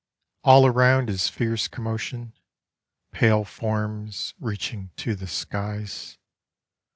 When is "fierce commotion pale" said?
1.29-3.45